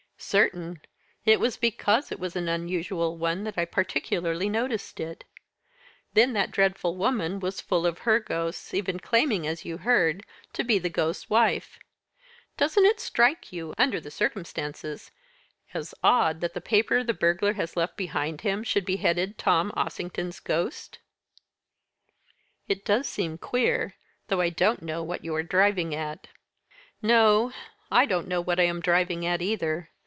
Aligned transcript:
"Certain; 0.23 0.79
it 1.25 1.39
was 1.39 1.57
because 1.57 2.11
it 2.11 2.19
was 2.19 2.35
an 2.35 2.47
unusual 2.47 3.17
one 3.17 3.43
that 3.43 3.57
I 3.57 3.65
particularly 3.65 4.49
noticed 4.49 4.99
it. 4.99 5.23
Then 6.13 6.33
that 6.33 6.51
dreadful 6.51 6.95
woman 6.95 7.39
was 7.39 7.59
full 7.59 7.87
of 7.87 7.97
her 7.99 8.19
ghosts, 8.19 8.71
even 8.71 8.99
claiming, 8.99 9.47
as 9.47 9.65
you 9.65 9.79
heard, 9.79 10.23
to 10.53 10.63
be 10.63 10.77
the 10.77 10.91
ghost's 10.91 11.27
wife. 11.27 11.79
Doesn't 12.55 12.85
it 12.85 12.99
strike 12.99 13.51
you, 13.51 13.73
under 13.79 13.99
the 13.99 14.11
circumstances, 14.11 15.09
as 15.73 15.95
odd 16.03 16.39
that 16.41 16.53
the 16.53 16.61
paper 16.61 17.03
the 17.03 17.15
burglar 17.15 17.53
has 17.53 17.75
left 17.75 17.97
behind 17.97 18.41
him, 18.41 18.63
should 18.63 18.85
be 18.85 18.97
headed 18.97 19.39
'Tom 19.39 19.71
Ossington's 19.75 20.39
Ghost'?" 20.39 20.99
"It 22.67 22.85
does 22.85 23.07
seem 23.07 23.39
queer 23.39 23.95
though 24.27 24.39
I 24.39 24.51
don't 24.51 24.83
know 24.83 25.01
what 25.01 25.25
you 25.25 25.33
are 25.33 25.41
driving 25.41 25.95
at." 25.95 26.27
"No; 27.01 27.51
I 27.89 28.05
don't 28.05 28.27
know 28.27 28.39
what 28.39 28.59
I 28.59 28.63
am 28.65 28.81
driving 28.81 29.25
at 29.25 29.41
either. 29.41 29.87